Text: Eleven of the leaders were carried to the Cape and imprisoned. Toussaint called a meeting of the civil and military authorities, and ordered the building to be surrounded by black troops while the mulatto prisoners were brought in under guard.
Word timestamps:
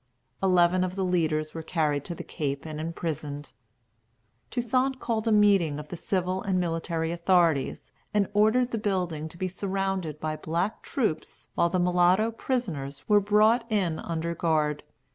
Eleven 0.41 0.83
of 0.83 0.95
the 0.95 1.05
leaders 1.05 1.53
were 1.53 1.61
carried 1.61 2.03
to 2.03 2.15
the 2.15 2.23
Cape 2.23 2.65
and 2.65 2.79
imprisoned. 2.81 3.51
Toussaint 4.49 4.99
called 4.99 5.27
a 5.27 5.31
meeting 5.31 5.77
of 5.77 5.89
the 5.89 5.95
civil 5.95 6.41
and 6.41 6.59
military 6.59 7.11
authorities, 7.11 7.91
and 8.11 8.27
ordered 8.33 8.71
the 8.71 8.79
building 8.79 9.29
to 9.29 9.37
be 9.37 9.47
surrounded 9.47 10.19
by 10.19 10.35
black 10.35 10.81
troops 10.81 11.49
while 11.53 11.69
the 11.69 11.77
mulatto 11.77 12.31
prisoners 12.31 13.07
were 13.07 13.21
brought 13.21 13.63
in 13.71 13.99
under 13.99 14.33
guard. 14.33 14.81